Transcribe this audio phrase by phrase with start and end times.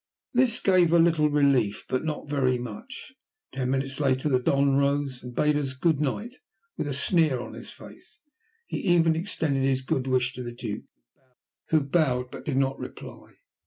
[0.33, 3.13] This gave a little relief, but not very much.
[3.51, 6.37] Ten minutes later the Don rose and bade us "good night."
[6.75, 8.17] With a sneer on his face,
[8.65, 10.85] he even extended his good wish to the Duke,
[11.69, 13.33] who bowed, but did not reply.